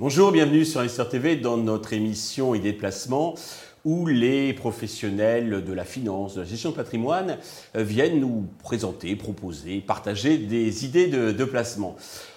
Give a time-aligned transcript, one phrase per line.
[0.00, 3.34] Bonjour, bienvenue sur Investor TV dans notre émission Idées de placement
[3.84, 7.38] où les professionnels de la finance, de la gestion de patrimoine
[7.76, 11.96] euh, viennent nous présenter, proposer, partager des idées de, placement.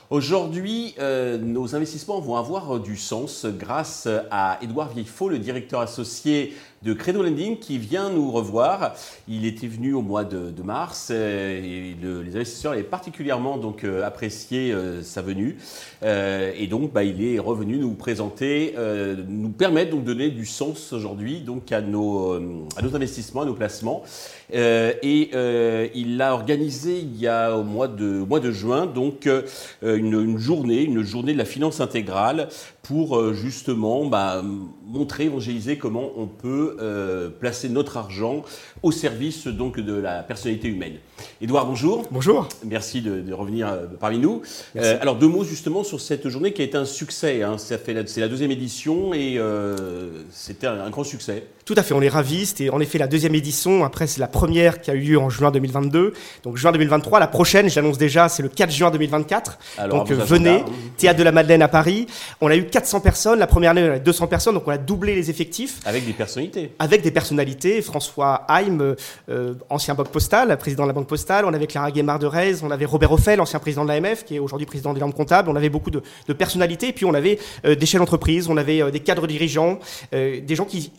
[0.09, 6.53] Aujourd'hui, euh, nos investissements vont avoir du sens grâce à Édouard Vieillefaux, le directeur associé
[6.83, 8.93] de Credo Lending qui vient nous revoir.
[9.27, 14.05] Il était venu au mois de, mars euh, et les investisseurs avaient particulièrement donc euh,
[14.05, 15.57] apprécié euh, sa venue
[16.03, 18.75] et donc bah, il est revenu nous présenter,
[19.27, 22.33] nous permettre donc de donner du sens aujourd'hui donc à nos,
[22.93, 24.03] investissements, à nos placements.
[24.53, 25.31] et
[25.95, 29.27] il a organisé il y a au mois de, juin donc
[29.81, 32.49] une, journée, une journée de la finance intégrale
[32.87, 34.43] pour justement bah,
[34.85, 38.43] montrer, évangéliser comment on peut euh, placer notre argent
[38.83, 40.97] au service donc de la personnalité humaine.
[41.41, 42.05] Édouard, bonjour.
[42.11, 42.47] Bonjour.
[42.63, 44.41] Merci de, revenir euh, parmi nous.
[44.77, 47.43] Euh, alors deux mots justement sur cette journée qui a été un succès.
[47.43, 47.57] Hein.
[47.57, 49.39] c'est la deuxième édition et
[50.31, 51.43] c'était un, grand succès.
[51.65, 52.45] Tout à fait, on est ravis.
[52.45, 53.83] C'était en effet la deuxième édition.
[53.83, 56.13] Après, c'est la première qui a eu lieu en juin 2022.
[56.43, 59.57] Donc juin 2023, la prochaine, j'annonce déjà, c'est le 4 juin 2024.
[59.79, 60.63] Alors, donc venez,
[60.97, 62.05] Théâtre de la Madeleine à Paris.
[62.39, 63.39] On a eu 400 personnes.
[63.39, 64.53] La première année, on a eu 200 personnes.
[64.53, 65.79] Donc on a doublé les effectifs.
[65.85, 66.71] Avec des personnalités.
[66.77, 67.81] Avec des personnalités.
[67.81, 68.95] François Haim,
[69.29, 71.14] euh, ancien banque postale, président de la banque postale.
[71.29, 72.63] On avait Clara Guémard de Rez.
[72.63, 75.49] On avait Robert Offel, ancien président de l'AMF, qui est aujourd'hui président des normes comptables.
[75.49, 76.01] On avait beaucoup de,
[76.33, 76.89] personnalités.
[76.89, 78.47] Et puis on avait euh, des chefs d'entreprise.
[78.49, 79.79] On avait euh, des cadres dirigeants,
[80.11, 80.91] des gens qui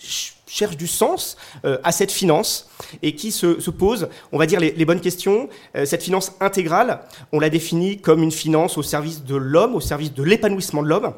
[0.47, 2.71] cherche du sens euh, à cette finance
[3.03, 5.49] et qui se, se pose, on va dire, les, bonnes questions.
[5.75, 7.01] Euh, cette finance intégrale,
[7.33, 10.89] on la définit comme une finance au service de l'homme, au service de l'épanouissement de
[10.89, 11.13] l'homme.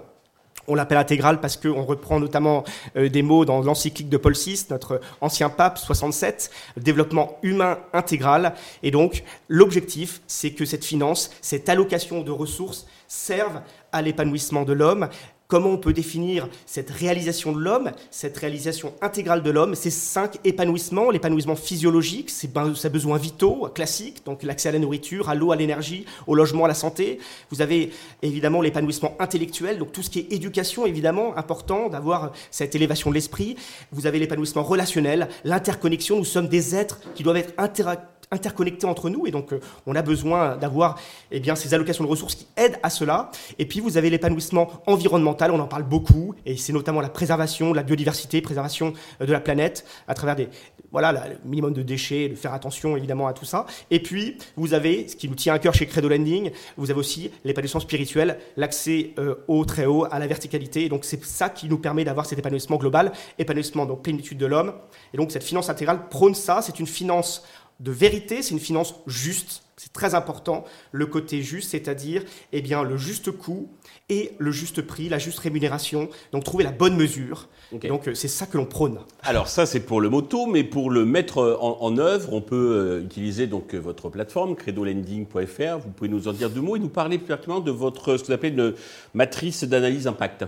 [0.68, 2.62] On l'appelle intégrale parce qu'on reprend notamment
[2.96, 8.54] euh, des mots dans l'encyclique de Paul VI, notre ancien pape 67, développement humain intégral.
[8.82, 13.60] Et donc, l'objectif, c'est que cette finance, cette allocation de ressources serve
[13.92, 15.08] à l'épanouissement de l'homme,
[15.50, 20.36] Comment on peut définir cette réalisation de l'homme, cette réalisation intégrale de l'homme, ces cinq
[20.44, 22.48] épanouissements, l'épanouissement physiologique, ses,
[22.90, 26.68] besoins vitaux classiques, donc l'accès à la nourriture, à l'eau, à l'énergie, au logement, à
[26.68, 27.18] la santé.
[27.48, 32.74] Vous avez évidemment l'épanouissement intellectuel, donc tout ce qui est éducation, évidemment, important d'avoir cette
[32.74, 33.56] élévation de l'esprit.
[33.90, 39.10] Vous avez l'épanouissement relationnel, l'interconnexion, nous sommes des êtres qui doivent être interactifs interconnectés entre
[39.10, 40.98] nous et donc euh, on a besoin d'avoir
[41.30, 43.30] eh bien ces allocations de ressources qui aident à cela.
[43.58, 47.70] Et puis vous avez l'épanouissement environnemental on en parle beaucoup et c'est notamment la préservation
[47.70, 50.48] de la biodiversité préservation euh, de la planète à travers des
[50.90, 53.66] voilà le minimum de déchets de faire attention évidemment à tout ça.
[53.90, 57.00] Et puis vous avez ce qui nous tient à cœur chez Credo Lending vous avez
[57.00, 60.84] aussi l'épanouissement spirituel l'accès euh, au très haut à la verticalité.
[60.84, 64.46] Et donc c'est ça qui nous permet d'avoir cet épanouissement global épanouissement donc plénitude de
[64.46, 64.72] l'homme.
[65.12, 66.60] Et donc cette finance intégrale prône ça.
[66.62, 67.44] C'est une finance
[67.80, 69.62] de vérité, c'est une finance juste.
[69.76, 73.68] C'est très important, le côté juste, c'est-à-dire eh bien, le juste coût
[74.08, 76.08] et le juste prix, la juste rémunération.
[76.32, 77.48] Donc trouver la bonne mesure.
[77.70, 78.98] Donc euh, c'est ça que l'on prône.
[79.22, 83.04] Alors ça c'est pour le moto, mais pour le mettre en, œuvre, on peut euh,
[83.04, 85.78] utiliser donc euh, votre plateforme credolending.fr.
[85.78, 88.22] Vous pouvez nous en dire deux mots et nous parler plus particulièrement de votre ce
[88.22, 88.74] que vous appelez une
[89.14, 90.44] matrice d'analyse impact.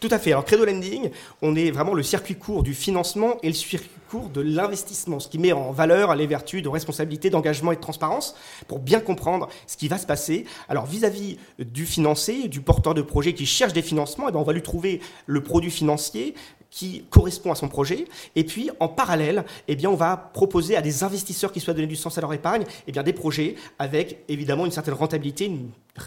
[0.00, 0.32] Tout à fait.
[0.32, 4.28] Alors Credo Lending, on est vraiment le circuit court du financement et le circuit court
[4.28, 8.36] de l'investissement, ce qui met en valeur les vertus de responsabilité, d'engagement et de transparence
[8.68, 10.44] pour bien comprendre ce qui va se passer.
[10.68, 14.44] Alors vis-à-vis du financé, du porteur de projet qui cherche des financements, eh ben, on
[14.44, 16.34] va lui trouver le produit financier
[16.70, 18.06] qui correspond à son projet.
[18.34, 21.88] Et puis, en parallèle, eh bien, on va proposer à des investisseurs qui souhaitent donner
[21.88, 25.50] du sens à leur épargne eh bien, des projets avec évidemment une certaine rentabilité,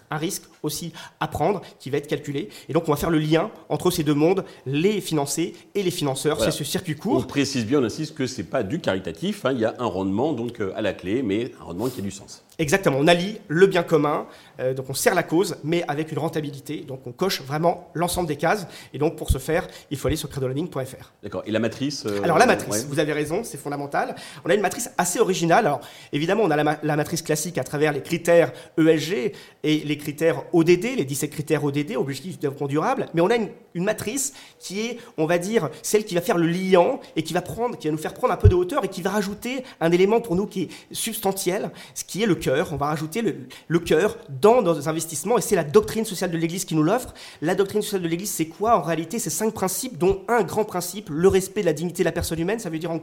[0.10, 2.50] un risque aussi à prendre qui va être calculé.
[2.68, 5.92] Et donc, on va faire le lien entre ces deux mondes, les financés et les
[5.92, 6.42] financeurs.
[6.42, 7.24] C'est ce circuit court.
[7.24, 9.46] On précise bien, on insiste que ce n'est pas du caritatif.
[9.46, 9.54] Hein.
[9.54, 12.04] Il y a un rendement donc euh, à la clé, mais un rendement qui a
[12.04, 12.44] du sens.
[12.60, 14.28] Exactement, on allie le bien commun,
[14.60, 16.82] euh, donc on sert la cause, mais avec une rentabilité.
[16.82, 18.68] Donc on coche vraiment l'ensemble des cases.
[18.94, 21.14] Et donc pour ce faire, il faut aller sur credolending.fr.
[21.24, 21.44] D'accord.
[21.46, 24.14] Et la matrice euh, Alors la matrice, vous avez raison, c'est fondamental.
[24.44, 25.68] On a une matrice assez originale.
[25.68, 25.80] Alors
[26.12, 29.32] évidemment, on a la, matrice classique à travers les critères ESG
[29.64, 33.08] et les critères ODD, les 17 critères ODD, objectifs de développement durable.
[33.14, 36.38] Mais on a une, une, matrice qui est, on va dire, celle qui va faire
[36.38, 38.84] le liant et qui va prendre, qui va nous faire prendre un peu de hauteur
[38.84, 42.36] et qui va rajouter un élément pour nous qui est substantiel, ce qui est le
[42.36, 43.22] cœur on va rajouter
[43.68, 47.14] le, cœur dans nos investissements, et c'est la doctrine sociale de l'Église qui nous l'offre.
[47.42, 48.78] La doctrine sociale de l'Église, c'est quoi?
[48.78, 52.06] En réalité, c'est cinq principes, dont un grand principe, le respect de la dignité de
[52.06, 52.60] la personne humaine.
[52.60, 53.00] Ça veut dire en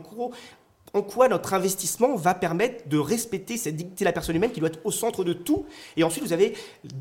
[0.96, 4.60] en quoi notre investissement va permettre de respecter cette dignité de la personne humaine qui
[4.60, 5.66] doit être au centre de tout.
[5.96, 6.54] Et ensuite, vous avez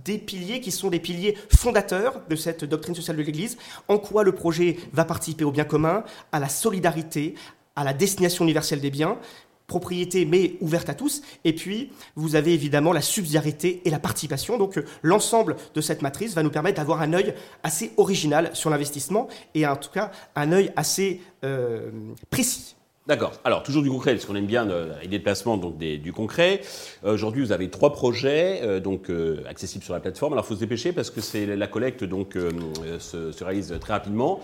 [0.04, 3.58] des piliers qui sont des piliers fondateurs de cette doctrine sociale de l'Église.
[3.88, 7.36] En quoi le projet va participer au bien commun, à la solidarité,
[7.76, 9.18] à la destination universelle des biens,
[9.68, 11.22] propriété mais ouverte à tous.
[11.44, 14.58] Et puis, vous avez évidemment la subsidiarité et la participation.
[14.58, 17.34] Donc, euh, l'ensemble de cette matrice va nous permettre d'avoir un œil
[17.64, 21.92] assez original sur l'investissement et en tout cas un œil assez euh,
[22.30, 22.76] précis.
[23.08, 23.34] D'accord.
[23.44, 24.68] Alors, toujours du concret, parce qu'on aime bien
[25.04, 26.62] l'idée de placement, donc du concret.
[27.04, 30.34] Euh, aujourd'hui, vous avez trois projets, euh, donc euh, accessibles sur la plateforme.
[30.34, 33.94] Alors, il faut se dépêcher parce que c'est la collecte donc se, se, réalise très
[33.94, 34.40] rapidement.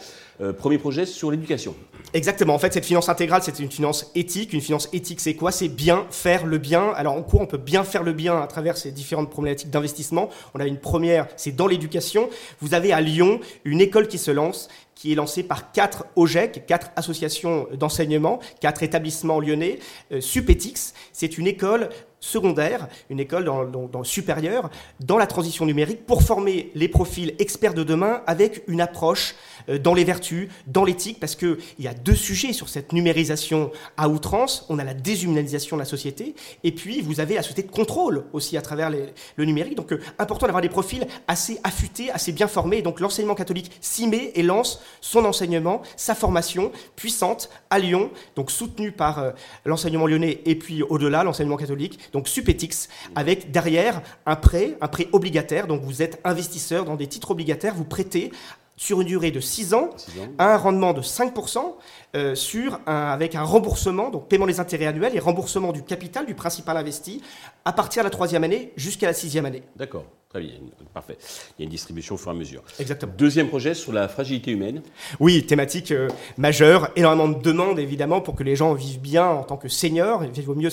[0.60, 1.74] premier projet sur l'éducation.
[2.14, 2.54] Exactement.
[2.54, 4.54] En fait, cette finance intégrale, c'est une finance éthique.
[4.54, 5.52] Une finance éthique, c'est quoi?
[5.52, 6.90] C'est bien faire le bien.
[6.90, 10.30] Alors, en quoi on peut bien faire le bien à travers ces différentes problématiques d'investissement?
[10.54, 12.30] On a une première, c'est dans l'éducation.
[12.60, 14.70] Vous avez à Lyon une école qui se lance
[15.02, 19.80] qui est lancé par quatre OGEC, quatre associations d'enseignement, quatre établissements lyonnais.
[20.12, 21.90] Euh, Supetix, c'est une école
[22.22, 24.70] secondaire, une école dans, dans, le supérieur,
[25.00, 29.36] dans la transition numérique pour former les profils experts de demain avec une approche
[29.70, 33.72] euh, dans les vertus, dans l'éthique, parce qu'il y a deux sujets sur cette numérisation
[33.98, 34.66] à outrance.
[34.70, 38.26] On a la déshumanisation de la société, et puis vous avez la société de contrôle
[38.34, 39.76] aussi à travers le numérique.
[39.76, 42.84] Donc, euh, important d'avoir des profils assez affûtés, assez bien formés.
[42.84, 48.52] donc, l'enseignement catholique s'y met et lance son enseignement, sa formation puissante à Lyon, donc
[48.52, 49.32] soutenue par euh,
[49.66, 55.08] l'enseignement lyonnais et puis au-delà, l'enseignement catholique donc Supetix, avec derrière un prêt, un prêt
[55.12, 55.68] obligataire.
[55.68, 58.32] Donc vous êtes investisseur dans des titres obligataires, vous prêtez
[58.78, 59.92] sur une durée de 6 ans,
[60.40, 61.76] à un rendement de 5%,
[62.16, 66.34] euh, sur avec un remboursement, donc paiement des intérêts annuels et remboursement du capital, du
[66.34, 67.22] principal investi,
[67.64, 69.62] à partir de la troisième année jusqu'à la sixième année.
[69.76, 70.06] D'accord.
[70.32, 70.54] Très bien,
[70.94, 71.18] parfait.
[71.60, 72.64] Il y a une distribution au fur et à mesure.
[72.80, 73.12] Exactement.
[73.18, 74.82] Deuxième projet sur la fragilité humaine.
[75.20, 76.08] Oui, thématique euh,
[76.38, 80.24] majeure, énormément de demandes évidemment pour que les gens vivent bien en tant que seniors,
[80.24, 80.70] vivent au mieux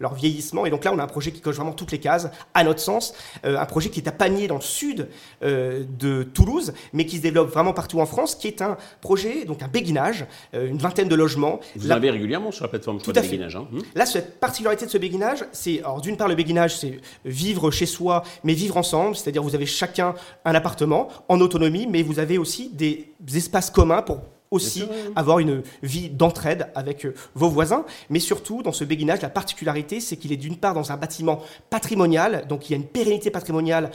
[0.00, 0.66] leur vieillissement.
[0.66, 2.80] Et donc là, on a un projet qui coche vraiment toutes les cases, à notre
[2.80, 3.14] sens.
[3.46, 5.08] Euh, un projet qui est à Panier dans le sud
[5.42, 9.46] euh, de Toulouse, mais qui se développe vraiment partout en France, qui est un projet,
[9.46, 11.60] donc un béguinage, une vingtaine de logements.
[11.74, 13.40] Vous en avez régulièrement sur la plateforme Tout à fait.
[13.42, 13.80] Hein hmm.
[13.94, 17.86] Là, cette particularité de ce béguinage, c'est, alors d'une part, le béguinage, c'est vivre chez
[17.86, 20.14] soi, mais vivre ensemble c'est-à-dire vous avez chacun
[20.44, 24.20] un appartement en autonomie, mais vous avez aussi des espaces communs pour
[24.50, 24.84] aussi
[25.14, 27.84] avoir une vie d'entraide avec euh, vos voisins.
[28.08, 31.40] Mais surtout, dans ce béguinage, la particularité, c'est qu'il est d'une part dans un bâtiment
[31.70, 33.90] patrimonial, donc il y a une pérennité patrimoniale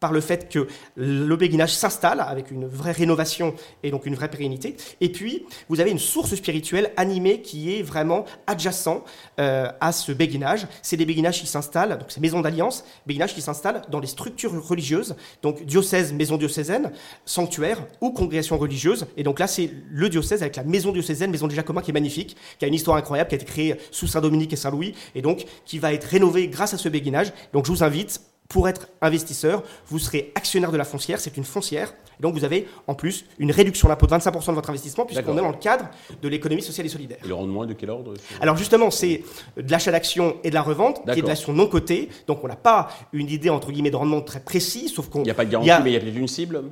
[0.00, 0.66] par le fait que
[0.96, 4.76] le béguinage s'installe avec une vraie rénovation et donc une vraie pérennité.
[5.00, 9.04] Et puis, vous avez une source spirituelle animée qui est vraiment adjacent
[9.38, 10.66] euh, à ce béguinage.
[10.82, 14.52] C'est des béguinages qui s'installent, donc c'est maisons d'alliance, béguinages qui s'installent dans les structures
[14.66, 16.92] religieuses, donc diocèse, maison diocésaine,
[17.24, 19.06] sanctuaire ou congrégation religieuse.
[19.16, 21.94] Et donc là, c'est le diocèse avec la maison diocésaine, maison des Jacobins, qui est
[21.94, 25.22] magnifique, qui a une histoire incroyable, qui a été créée sous Saint-Dominique et Saint-Louis, et
[25.22, 27.32] donc qui va être rénovée grâce à ce béguinage.
[27.52, 28.20] Donc je vous invite
[28.50, 31.94] pour être investisseur, vous serez actionnaire de la foncière, c'est une foncière.
[32.18, 35.40] donc vous avez en plus une réduction d'impôt de 25% de votre investissement puisqu'on est
[35.40, 35.88] dans le cadre
[36.20, 37.18] de l'économie sociale et solidaire.
[37.24, 39.22] Et le rendement est de quel ordre Alors justement, c'est
[39.56, 42.08] de l'achat d'actions et de la revente, qui est de l'action non cotée.
[42.26, 45.20] Donc on n'a pas une idée entre guillemets de rendement très précis, sauf qu'on...
[45.20, 46.64] Il n'y a pas de garantie, mais il y a peut-être une cible?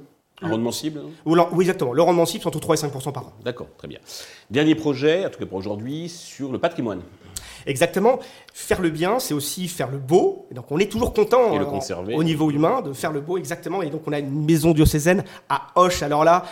[0.42, 1.92] Un rendement cible Oui, exactement.
[1.92, 3.32] Le rendement cible, c'est entre 3 et 5% par an.
[3.44, 3.98] D'accord, très bien.
[4.50, 7.02] Dernier projet, en tout cas pour aujourd'hui, sur le patrimoine.
[7.66, 8.18] Exactement.
[8.52, 10.46] Faire le bien, c'est aussi faire le beau.
[10.50, 13.82] Et donc on est toujours content euh, au niveau humain de faire le beau, exactement.
[13.82, 16.02] Et donc on a une maison diocésaine à Hoche.
[16.02, 16.44] Alors là,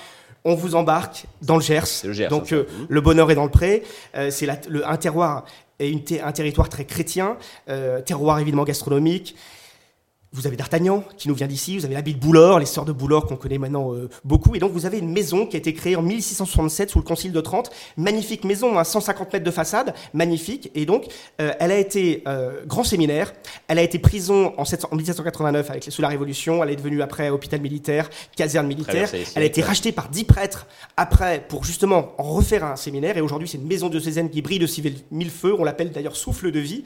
[0.45, 2.05] on vous embarque dans le Gers.
[2.05, 3.83] Le Gers donc euh, le bonheur est dans le pré.
[4.15, 5.45] Euh, c'est un terroir
[5.79, 5.95] et
[6.25, 7.37] un territoire très chrétien,
[8.07, 9.37] terroir évidemment gastronomique.
[10.33, 12.93] Vous avez D'Artagnan qui nous vient d'ici, vous avez l'habit de Boulor, les sœurs de
[12.93, 15.73] Boulor qu'on connaît maintenant euh, beaucoup, et donc vous avez une maison qui a été
[15.73, 19.95] créée en 1667 sous le Concile de Trente, magnifique maison, à 150 mètres de façade,
[20.13, 21.07] magnifique, et donc
[21.41, 23.33] euh, elle a été euh, grand séminaire,
[23.69, 27.61] elle a été prison en, 1789 avec, sous la Révolution, elle est devenue après hôpital
[27.61, 30.67] militaire, caserne militaire, elle a été rachetée par dix prêtres
[30.97, 34.59] après pour justement en refaire un séminaire, et aujourd'hui c'est une maison diocésaine qui brille
[34.59, 34.67] de
[35.13, 36.85] mille feux, on l'appelle d'ailleurs souffle de vie,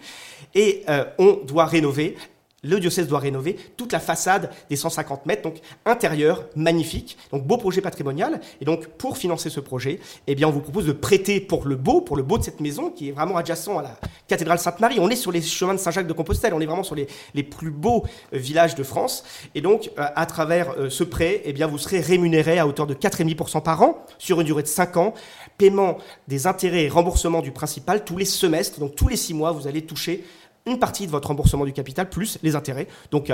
[0.55, 0.85] et
[1.19, 2.17] on doit rénover
[2.63, 7.57] le diocèse doit rénover toute la façade des 150 mètres, donc intérieur, magnifique, donc beau
[7.57, 8.41] projet patrimonial.
[8.61, 11.77] Et donc pour financer ce projet, eh bien on vous propose de prêter pour le
[11.77, 13.97] beau, pour le beau de cette maison qui est vraiment adjacent à la
[14.29, 14.99] cathédrale Sainte-Marie.
[15.01, 17.43] On est sur les chemins de Saint-Jacques de Compostelle, on est vraiment sur les, les
[17.43, 19.25] plus beaux euh, villages de France.
[19.55, 22.87] Et donc euh, à travers euh, ce prêt, eh bien vous serez rémunéré à hauteur
[22.87, 25.15] de 4,5% par an sur une durée de 5 ans,
[25.59, 25.99] paiement
[26.29, 29.67] des intérêts et remboursement du principal tous les semestres, donc tous les 6 mois vous
[29.67, 30.25] allez toucher
[30.67, 32.89] une partie de votre remboursement du capital plus les intérêts.
[33.11, 33.31] Donc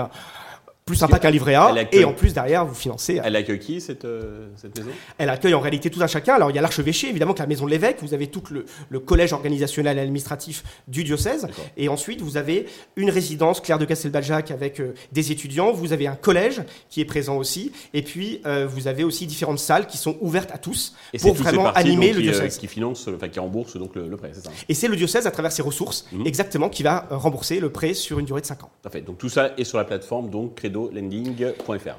[0.86, 1.74] plus sympa qu'un livret A.
[1.90, 3.20] Et en plus, derrière, vous financez.
[3.22, 4.90] Elle accueille qui, cette, euh, cette maison?
[5.18, 6.34] Elle accueille en réalité tout un chacun.
[6.34, 7.96] Alors, il y a l'archevêché, évidemment, que la maison de l'évêque.
[8.02, 11.48] Vous avez tout le, le, collège organisationnel et administratif du diocèse.
[11.76, 15.72] Et ensuite, vous avez une résidence, Claire de Castelbaljac, avec euh, des étudiants.
[15.72, 17.72] Vous avez un collège qui est présent aussi.
[17.92, 21.34] Et puis, euh, vous avez aussi différentes salles qui sont ouvertes à tous et pour
[21.34, 22.58] vraiment animer le diocèse.
[22.58, 24.52] qui finance, enfin, qui rembourse donc le, prêt, c'est ça?
[24.68, 26.28] Et c'est le diocèse, à travers ses ressources, mhm.
[26.28, 28.70] exactement, qui va rembourser le prêt sur une durée de 5 ans.
[28.84, 29.00] Parfait.
[29.00, 30.75] Donc, tout ça est sur la plateforme, donc, credo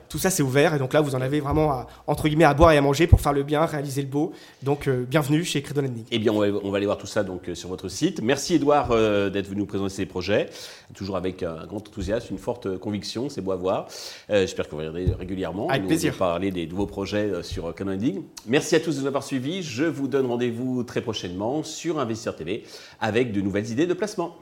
[0.09, 0.73] tout ça, c'est ouvert.
[0.73, 3.07] Et donc là, vous en avez vraiment, à, entre guillemets, à boire et à manger
[3.07, 4.33] pour faire le bien, réaliser le beau.
[4.63, 6.05] Donc, euh, bienvenue chez Credo Lending.
[6.11, 8.21] Eh bien, on va, aller voir tout ça donc, euh, sur votre site.
[8.21, 10.49] Merci, Edouard, euh, d'être venu nous présenter ces projets.
[10.93, 13.29] Toujours avec un grand enthousiasme, une forte conviction.
[13.29, 13.87] C'est beau à voir.
[14.29, 15.69] J'espère qu'on va regarder régulièrement.
[15.69, 16.15] Avec plaisir.
[16.15, 18.23] parler des nouveaux projets sur Credo Lending.
[18.45, 19.63] Merci à tous de nous avoir suivis.
[19.63, 22.63] Je vous donne rendez-vous très prochainement sur Investisseur TV
[22.99, 24.35] avec de nouvelles idées de placement.